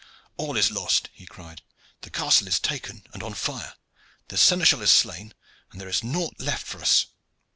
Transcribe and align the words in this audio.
"All 0.35 0.57
is 0.57 0.71
lost!" 0.71 1.09
he 1.13 1.27
cried. 1.27 1.61
"The 2.01 2.09
castle 2.09 2.47
is 2.47 2.59
taken 2.59 3.05
and 3.13 3.21
on 3.21 3.35
fire, 3.35 3.75
the 4.29 4.37
seneschal 4.39 4.81
is 4.81 4.89
slain, 4.89 5.35
and 5.71 5.79
there 5.79 5.87
is 5.87 6.03
nought 6.03 6.39
left 6.39 6.65
for 6.65 6.81
us." 6.81 7.05